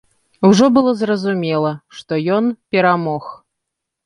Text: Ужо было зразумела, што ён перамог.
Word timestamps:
Ужо 0.47 0.69
было 0.77 0.91
зразумела, 1.01 1.73
што 1.99 2.19
ён 2.37 2.49
перамог. 2.73 3.23